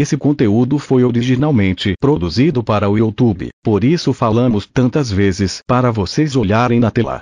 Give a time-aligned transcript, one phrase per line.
[0.00, 6.36] Esse conteúdo foi originalmente produzido para o YouTube, por isso falamos tantas vezes para vocês
[6.36, 7.18] olharem na tela.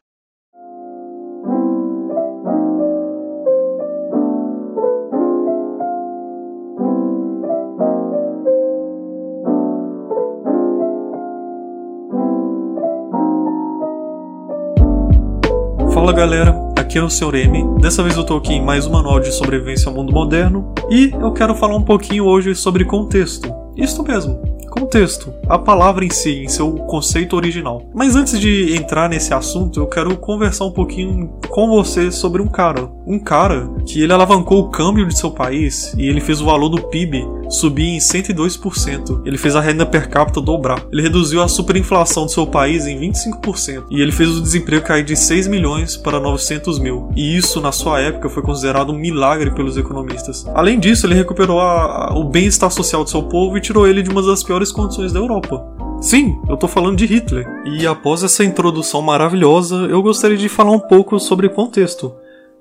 [15.95, 17.35] Fala galera, aqui é o Sr.
[17.35, 17.81] M.
[17.81, 21.11] Dessa vez eu tô aqui em mais um manual de sobrevivência ao mundo moderno e
[21.21, 23.53] eu quero falar um pouquinho hoje sobre contexto.
[23.77, 27.83] Isto mesmo, contexto, a palavra em si, em seu conceito original.
[27.93, 32.47] Mas antes de entrar nesse assunto, eu quero conversar um pouquinho com você sobre um
[32.47, 32.89] cara.
[33.05, 36.69] Um cara que ele alavancou o câmbio de seu país e ele fez o valor
[36.69, 39.23] do PIB subir em 102%.
[39.25, 40.85] Ele fez a renda per capita dobrar.
[40.93, 43.85] Ele reduziu a superinflação do seu país em 25%.
[43.91, 47.11] E ele fez o desemprego cair de 6 milhões para 900 mil.
[47.17, 50.47] E isso, na sua época, foi considerado um milagre pelos economistas.
[50.55, 54.03] Além disso, ele recuperou a, a, o bem-estar social do seu povo e tirou ele
[54.03, 55.65] de uma das piores condições da Europa.
[56.01, 57.47] Sim, eu tô falando de Hitler.
[57.65, 62.15] E após essa introdução maravilhosa, eu gostaria de falar um pouco sobre contexto.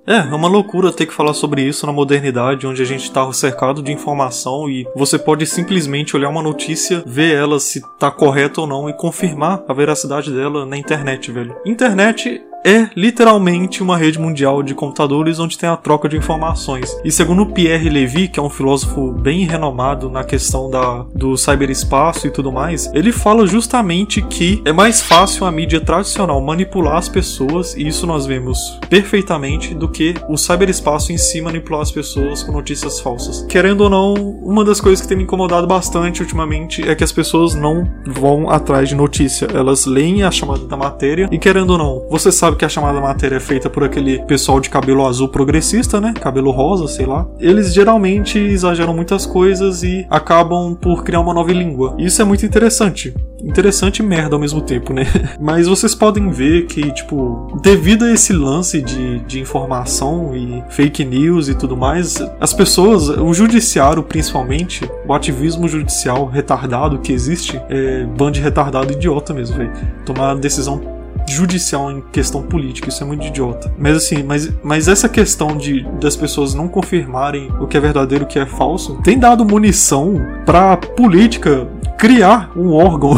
[0.08, 3.32] É, é uma loucura ter que falar sobre isso na modernidade, onde a gente tá
[3.34, 8.62] cercado de informação e você pode simplesmente olhar uma notícia, ver ela se tá correta
[8.62, 11.56] ou não e confirmar a veracidade dela na internet, velho.
[11.66, 16.98] Internet é literalmente uma rede mundial de computadores onde tem a troca de informações.
[17.06, 22.26] E segundo Pierre Levy, que é um filósofo bem renomado na questão da, do cyberespaço
[22.26, 27.08] e tudo mais, ele fala justamente que é mais fácil a mídia tradicional manipular as
[27.08, 32.42] pessoas, e isso nós vemos perfeitamente, do que o cyberespaço em si manipular as pessoas
[32.42, 33.46] com notícias falsas.
[33.48, 37.12] Querendo ou não, uma das coisas que tem me incomodado bastante ultimamente é que as
[37.12, 39.48] pessoas não vão atrás de notícia.
[39.54, 43.00] Elas leem a chamada da matéria e querendo ou não, você sabe que a chamada
[43.00, 46.14] matéria é feita por aquele pessoal de cabelo azul progressista, né?
[46.14, 47.28] Cabelo rosa, sei lá.
[47.40, 51.96] Eles geralmente exageram muitas coisas e acabam por criar uma nova língua.
[51.98, 53.14] Isso é muito interessante.
[53.44, 55.04] Interessante e merda ao mesmo tempo, né?
[55.40, 61.06] Mas vocês podem ver que, tipo, devido a esse lance de, de informação e fake
[61.06, 67.62] news e tudo mais, as pessoas, o judiciário principalmente, o ativismo judicial retardado que existe,
[67.70, 69.72] é bando de retardado idiota mesmo, velho.
[70.06, 70.95] Tomar decisão
[71.28, 73.74] judicial em questão política, isso é muito idiota.
[73.78, 78.24] Mas assim, mas, mas essa questão de das pessoas não confirmarem o que é verdadeiro
[78.24, 83.16] e o que é falso, tem dado munição pra política criar um órgão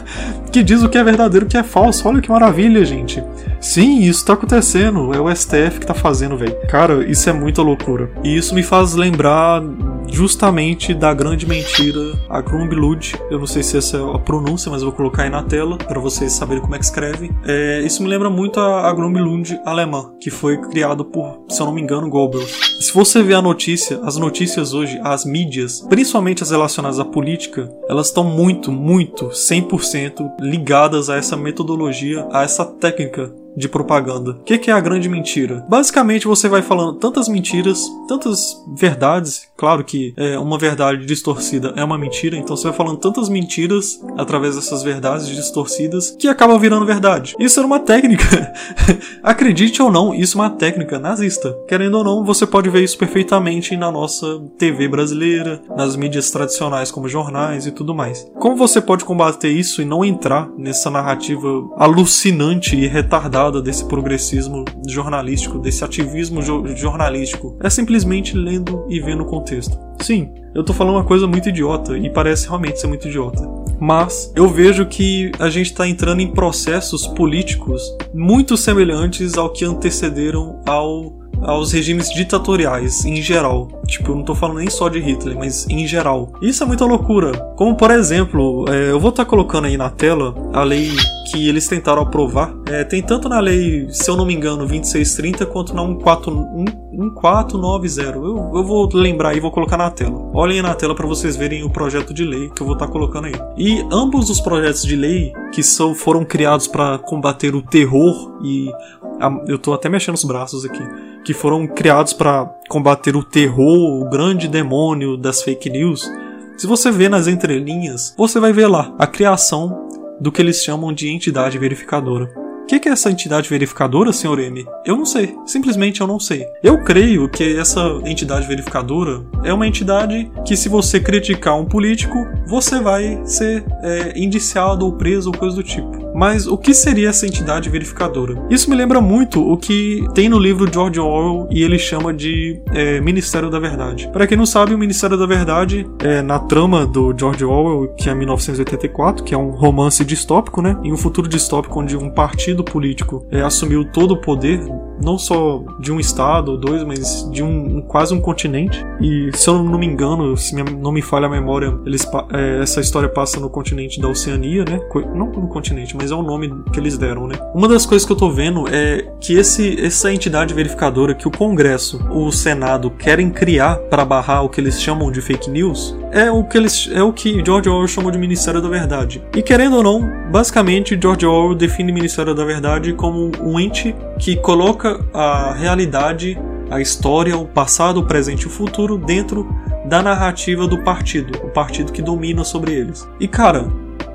[0.50, 2.08] que diz o que é verdadeiro e o que é falso.
[2.08, 3.22] Olha que maravilha, gente.
[3.60, 5.12] Sim, isso tá acontecendo.
[5.12, 6.56] É o STF que tá fazendo, velho.
[6.68, 8.10] Cara, isso é muita loucura.
[8.22, 9.62] E isso me faz lembrar
[10.08, 13.14] justamente da grande mentira, a Grumblud.
[13.30, 16.00] Eu não sei se essa é a pronúncia, mas vou colocar aí na tela para
[16.00, 17.30] vocês saberem como é que escreve.
[17.44, 21.66] É, isso me lembra muito a, a Grumblud alemã, que foi criado por, se eu
[21.66, 22.76] não me engano, Goebbels.
[22.80, 27.70] Se você ver a notícia, as notícias hoje, as mídias, principalmente as relacionadas à política,
[27.88, 34.32] elas estão muito, muito, 100% ligadas a essa metodologia, a essa técnica de propaganda.
[34.32, 35.64] O que, é a grande mentira?
[35.68, 39.48] Basicamente, você vai falando tantas mentiras, tantas verdades.
[39.56, 44.00] Claro que é, uma verdade distorcida é uma mentira, então você vai falando tantas mentiras
[44.16, 47.34] através dessas verdades distorcidas que acaba virando verdade.
[47.38, 48.52] Isso era uma técnica.
[49.22, 51.56] Acredite ou não, isso é uma técnica nazista.
[51.68, 56.90] Querendo ou não, você pode ver isso perfeitamente na nossa TV brasileira, nas mídias tradicionais
[56.90, 58.26] como jornais e tudo mais.
[58.38, 63.56] Como você pode combater isso e não entrar nessa narrativa alucinante e retardada?
[63.60, 67.56] desse progressismo jornalístico, desse ativismo jo jornalístico.
[67.60, 69.78] É simplesmente lendo e vendo o contexto.
[70.02, 73.48] Sim, eu tô falando uma coisa muito idiota e parece realmente ser muito idiota.
[73.80, 79.64] Mas eu vejo que a gente está entrando em processos políticos muito semelhantes ao que
[79.64, 83.68] antecederam ao aos regimes ditatoriais em geral.
[83.86, 86.32] Tipo, eu não tô falando nem só de Hitler, mas em geral.
[86.40, 87.32] Isso é muita loucura.
[87.56, 90.92] Como, por exemplo, é, eu vou estar tá colocando aí na tela a lei
[91.26, 92.54] que eles tentaram aprovar.
[92.66, 98.16] É, tem tanto na lei, se eu não me engano, 2630, quanto na 1490.
[98.16, 100.30] Eu, eu vou lembrar e vou colocar na tela.
[100.32, 102.92] Olhem na tela para vocês verem o projeto de lei que eu vou estar tá
[102.92, 103.34] colocando aí.
[103.56, 108.70] E ambos os projetos de lei que são, foram criados para combater o terror e.
[109.18, 110.82] A, eu tô até mexendo os braços aqui
[111.24, 116.08] que foram criados para combater o terror, o grande demônio das fake news,
[116.56, 119.85] se você vê nas entrelinhas, você vai ver lá a criação
[120.20, 122.30] do que eles chamam de entidade verificadora.
[122.62, 124.40] O que, que, é essa entidade verificadora, Sr.
[124.40, 124.66] M?
[124.84, 125.36] Eu não sei.
[125.46, 126.44] Simplesmente eu não sei.
[126.64, 132.26] Eu creio que essa entidade verificadora é uma entidade que, se você criticar um político,
[132.48, 136.05] você vai ser é, indiciado ou preso ou coisa do tipo.
[136.16, 138.42] Mas o que seria essa entidade verificadora?
[138.48, 142.58] Isso me lembra muito o que tem no livro George Orwell e ele chama de
[142.72, 144.08] é, Ministério da Verdade.
[144.10, 148.08] Para quem não sabe, o Ministério da Verdade é na trama do George Orwell, que
[148.08, 150.78] é 1984, que é um romance distópico, né?
[150.82, 154.60] Em um futuro distópico onde um partido político é, assumiu todo o poder
[155.02, 158.84] não só de um estado ou dois, mas de um, quase um continente.
[159.00, 162.80] E se eu não me engano, se não me falha a memória, eles, é, essa
[162.80, 164.80] história passa no continente da Oceania, né?
[165.14, 167.36] Não no continente, mas é o nome que eles deram, né?
[167.54, 171.30] Uma das coisas que eu tô vendo é que esse, essa entidade verificadora que o
[171.30, 176.30] Congresso, o Senado querem criar para barrar o que eles chamam de fake news, é
[176.30, 179.22] o que eles é o que George Orwell chamou de Ministério da Verdade.
[179.34, 184.36] E querendo ou não, basicamente George Orwell define Ministério da Verdade como um ente que
[184.36, 186.38] coloca a realidade,
[186.70, 189.46] a história, o passado, o presente e o futuro dentro
[189.86, 193.08] da narrativa do partido, o partido que domina sobre eles.
[193.20, 193.66] E cara,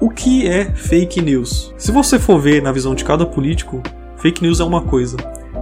[0.01, 1.71] o que é fake news?
[1.77, 3.83] Se você for ver na visão de cada político,
[4.17, 5.15] fake news é uma coisa.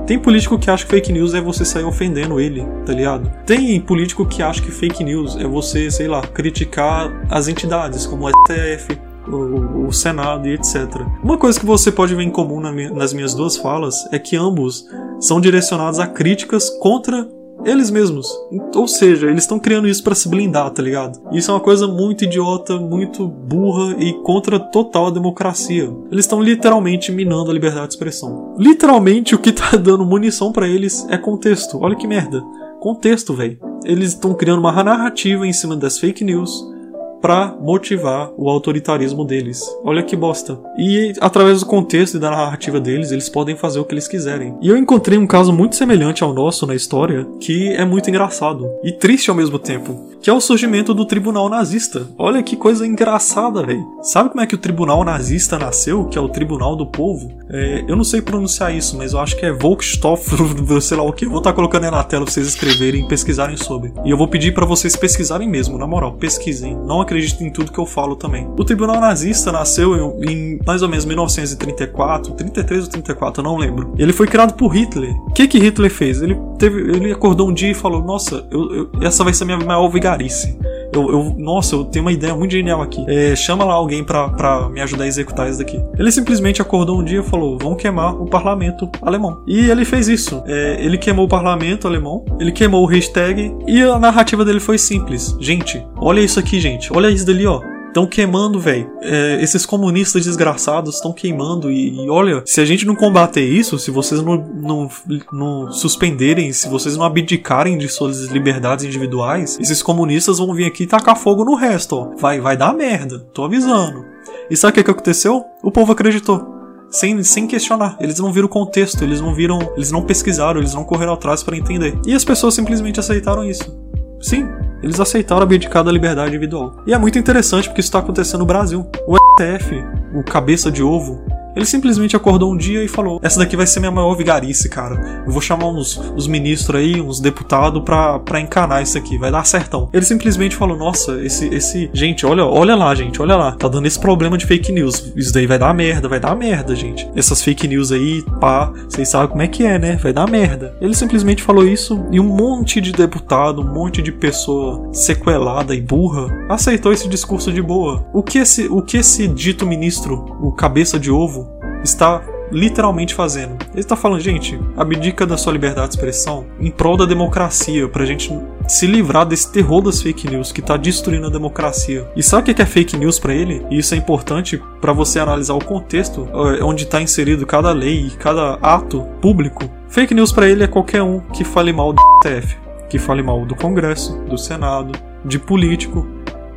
[0.07, 3.29] Tem político que acha que fake news é você sair ofendendo ele, tá ligado?
[3.45, 8.25] Tem político que acha que fake news é você, sei lá, criticar as entidades, como
[8.25, 8.97] o STF,
[9.27, 10.87] o, o, Senado e etc.
[11.21, 14.37] Uma coisa que você pode ver em comum na nas minhas duas falas é que
[14.37, 14.87] ambos
[15.19, 17.27] são direcionados a críticas contra
[17.65, 18.27] eles mesmos.
[18.75, 21.19] Ou seja, eles estão criando isso para se blindar, tá ligado?
[21.31, 25.91] Isso é uma coisa muito idiota, muito burra e contra total a democracia.
[26.11, 28.55] Eles estão literalmente minando a liberdade de expressão.
[28.57, 31.79] Literalmente o que tá dando munição para eles é contexto.
[31.81, 32.41] Olha que merda.
[32.79, 33.59] Contexto, velho.
[33.83, 36.78] Eles estão criando uma narrativa em cima das fake news
[37.21, 39.63] para motivar o autoritarismo deles.
[39.83, 40.59] Olha que bosta.
[40.77, 44.55] E através do contexto e da narrativa deles, eles podem fazer o que eles quiserem.
[44.61, 48.69] E eu encontrei um caso muito semelhante ao nosso na história, que é muito engraçado
[48.83, 52.07] e triste ao mesmo tempo, que é o surgimento do tribunal nazista.
[52.17, 53.85] Olha que coisa engraçada, velho.
[54.01, 57.31] Sabe como é que o tribunal nazista nasceu, que é o tribunal do povo?
[57.49, 60.29] É, eu não sei pronunciar isso, mas eu acho que é Volksstoff,
[60.81, 61.25] sei lá o que.
[61.25, 63.93] Vou estar tá colocando aí na tela pra vocês escreverem e pesquisarem sobre.
[64.05, 66.75] E eu vou pedir para vocês pesquisarem mesmo, na moral, pesquisem.
[66.75, 68.47] Não acredito em tudo que eu falo também.
[68.57, 73.57] O tribunal nazista nasceu em, em mais ou menos 1934, 33 ou 34, eu não
[73.57, 73.93] lembro.
[73.97, 75.11] Ele foi criado por Hitler.
[75.27, 76.21] O que que Hitler fez?
[76.21, 79.45] Ele teve, ele acordou um dia e falou: Nossa, eu, eu, essa vai ser a
[79.45, 80.57] minha maior vigarice.
[80.91, 83.05] Eu, eu, nossa, eu tenho uma ideia muito genial aqui.
[83.07, 85.79] É, chama lá alguém pra me ajudar a executar isso daqui.
[85.97, 89.43] Ele simplesmente acordou um dia e falou: vamos queimar o parlamento alemão.
[89.47, 90.41] E ele fez isso.
[90.47, 94.77] É, ele queimou o parlamento alemão, ele queimou o hashtag e a narrativa dele foi
[94.77, 95.35] simples.
[95.39, 96.91] Gente, olha isso aqui, gente.
[96.91, 97.61] Olha isso dali, ó.
[97.89, 98.89] Estão queimando, velho.
[99.01, 101.71] É, esses comunistas desgraçados estão queimando.
[101.71, 104.89] E, e, olha, se a gente não combater isso, se vocês não, não,
[105.33, 110.83] não suspenderem, se vocês não abdicarem de suas liberdades individuais, esses comunistas vão vir aqui
[110.83, 112.15] e tacar fogo no resto, ó.
[112.15, 113.19] Vai, vai dar merda.
[113.33, 114.05] Tô avisando.
[114.49, 115.43] E sabe o que, que aconteceu?
[115.63, 116.59] O povo acreditou.
[116.91, 117.97] Sem, sem questionar.
[117.99, 119.59] Eles não viram o contexto, eles não viram.
[119.75, 121.99] Eles não pesquisaram, eles não correram atrás para entender.
[122.05, 123.77] E as pessoas simplesmente aceitaram isso.
[124.21, 124.47] Sim,
[124.81, 126.77] eles aceitaram abdicar da liberdade individual.
[126.85, 128.85] E é muito interessante porque isso está acontecendo no Brasil.
[129.07, 129.75] O STF,
[130.13, 131.23] o cabeça de ovo,
[131.59, 135.23] ele simplesmente acordou um dia e falou: Essa daqui vai ser minha maior vigarice, cara.
[135.25, 139.29] Eu vou chamar uns, uns ministros aí, uns deputados pra, pra encanar isso aqui, vai
[139.29, 139.89] dar certão.
[139.91, 141.89] Ele simplesmente falou: Nossa, esse, esse.
[141.93, 143.51] Gente, olha, olha lá, gente, olha lá.
[143.51, 145.11] Tá dando esse problema de fake news.
[145.15, 147.09] Isso daí vai dar merda, vai dar merda, gente.
[147.13, 149.97] Essas fake news aí, pá, vocês sabem como é que é, né?
[149.97, 150.77] Vai dar merda.
[150.79, 155.81] Ele simplesmente falou isso e um monte de deputado, um monte de pessoa sequelada e
[155.81, 158.05] burra aceitou esse discurso de boa.
[158.13, 161.48] O que esse, o que esse dito ministro, o cabeça de ovo,
[161.83, 162.21] está
[162.51, 163.57] literalmente fazendo.
[163.71, 168.05] Ele está falando, gente, abdica da sua liberdade de expressão em prol da democracia, pra
[168.05, 168.31] gente
[168.67, 172.07] se livrar desse terror das fake news que está destruindo a democracia.
[172.15, 173.65] E sabe o que é fake news para ele?
[173.69, 178.07] E isso é importante para você analisar o contexto eh, onde está inserido cada lei
[178.07, 179.69] e cada ato público.
[179.87, 182.57] Fake news para ele é qualquer um que fale mal do STF,
[182.89, 186.07] que fale mal do Congresso, do Senado, de político.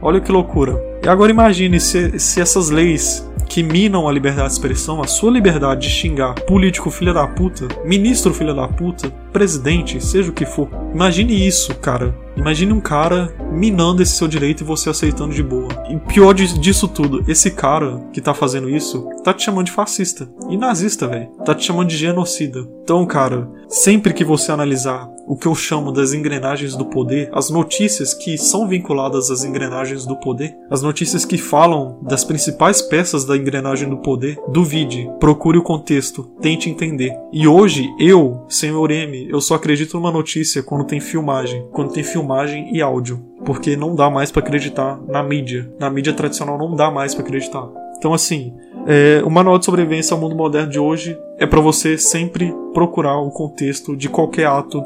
[0.01, 0.79] Olha que loucura.
[1.05, 5.31] E agora imagine se, se essas leis que minam a liberdade de expressão, a sua
[5.31, 10.47] liberdade de xingar político filha da puta, ministro filha da puta, presidente, seja o que
[10.47, 10.71] for.
[10.95, 12.19] Imagine isso, cara.
[12.35, 15.69] Imagine um cara minando esse seu direito e você aceitando de boa.
[15.91, 20.27] E pior disso tudo, esse cara que tá fazendo isso tá te chamando de fascista
[20.49, 21.29] e nazista, velho.
[21.45, 22.67] Tá te chamando de genocida.
[22.83, 27.51] Então, cara, sempre que você analisar o que eu chamo das engrenagens do poder, as
[27.51, 33.25] notícias que são vinculadas às engrenagens do poder, as notícias que falam das principais peças
[33.25, 37.17] da engrenagem do poder, duvide, procure o contexto, tente entender.
[37.33, 42.03] E hoje, eu, senhor M, eu só acredito numa notícia quando tem filmagem, quando tem
[42.03, 45.73] filmagem e áudio, porque não dá mais para acreditar na mídia.
[45.79, 47.69] Na mídia tradicional não dá mais para acreditar.
[47.97, 48.53] Então, assim,
[48.87, 53.19] é, o manual de sobrevivência ao mundo moderno de hoje é para você sempre procurar
[53.19, 54.83] o contexto de qualquer ato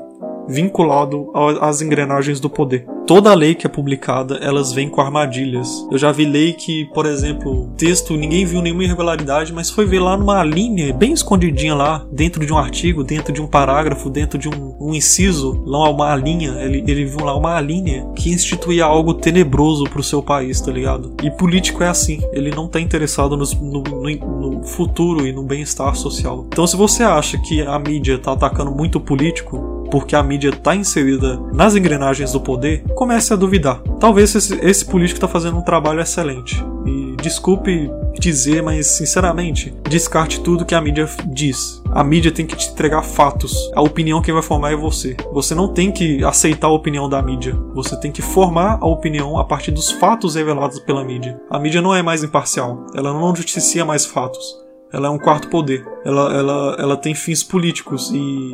[0.49, 2.87] vinculado às engrenagens do poder.
[3.07, 5.87] Toda lei que é publicada, elas vêm com armadilhas.
[5.93, 10.01] Eu já vi lei que, por exemplo, texto, ninguém viu nenhuma irregularidade, mas foi ver
[10.01, 14.37] lá numa linha, bem escondidinha lá, dentro de um artigo, dentro de um parágrafo, dentro
[14.37, 18.85] de um, um inciso, lá uma linha, ele, ele viu lá uma linha que instituía
[18.85, 21.15] algo tenebroso pro seu país, tá ligado?
[21.23, 25.95] E político é assim, ele não tá interessado no, no, no futuro e no bem-estar
[25.95, 26.45] social.
[26.49, 30.51] Então se você acha que a mídia tá atacando muito o político, porque a mídia
[30.51, 33.81] está inserida nas engrenagens do poder, comece a duvidar.
[34.01, 36.63] Talvez esse, esse político está fazendo um trabalho excelente.
[36.87, 41.83] E desculpe dizer, mas sinceramente, descarte tudo que a mídia diz.
[41.91, 43.71] A mídia tem que te entregar fatos.
[43.75, 45.17] A opinião que vai formar é você.
[45.33, 47.55] Você não tem que aceitar a opinião da mídia.
[47.75, 51.41] Você tem que formar a opinião a partir dos fatos revelados pela mídia.
[51.51, 52.87] A mídia não é mais imparcial.
[52.95, 54.67] Ela não justicia mais fatos.
[54.93, 55.87] Ela é um quarto poder.
[56.05, 58.53] Ela, ela, ela tem fins políticos e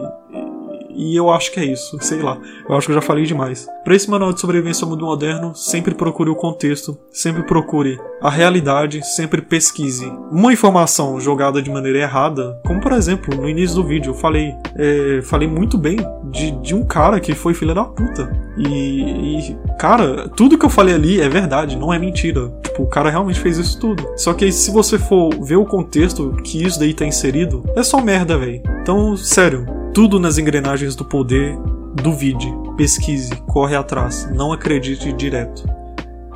[0.94, 2.38] e eu acho que é isso, sei lá.
[2.68, 3.66] Eu acho que eu já falei demais.
[3.84, 8.30] Para esse manual de sobrevivência ao mundo moderno, sempre procure o contexto, sempre procure a
[8.30, 10.06] realidade, sempre pesquise.
[10.30, 14.54] Uma informação jogada de maneira errada, como por exemplo, no início do vídeo eu falei,
[14.76, 15.96] é, falei muito bem
[16.30, 18.30] de, de um cara que foi filha da puta.
[18.56, 22.52] E, e, cara, tudo que eu falei ali é verdade, não é mentira.
[22.62, 24.06] Tipo, o cara realmente fez isso tudo.
[24.16, 28.00] Só que se você for ver o contexto que isso daí tá inserido, é só
[28.00, 28.62] merda, velho.
[28.80, 31.56] Então, sério, tudo nas engrenagens do poder,
[31.94, 35.68] duvide, pesquise, corre atrás, não acredite direto.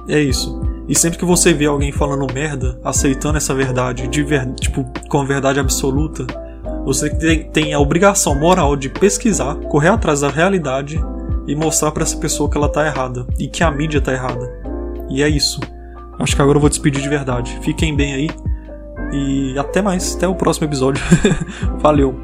[0.08, 0.60] É isso.
[0.88, 5.24] E sempre que você vê alguém falando merda, aceitando essa verdade, de ver, tipo, com
[5.26, 6.26] verdade absoluta,
[6.84, 11.00] você tem, tem a obrigação moral de pesquisar, correr atrás da realidade
[11.46, 14.48] e mostrar para essa pessoa que ela tá errada e que a mídia tá errada.
[15.10, 15.60] E é isso.
[16.18, 17.58] Acho que agora eu vou despedir de verdade.
[17.62, 18.28] Fiquem bem aí
[19.12, 21.02] e até mais, até o próximo episódio.
[21.80, 22.14] Valeu.